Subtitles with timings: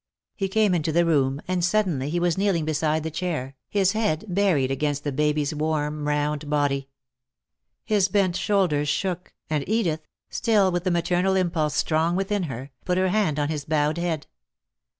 [0.35, 4.25] He came into the room, and suddenly he was kneeling beside the chair, his head
[4.27, 6.89] buried against the baby's warm, round body.
[7.85, 12.97] His bent shoulders shook, and Edith, still with the maternal impulse strong within her, put
[12.97, 14.25] her hand on his bowed head.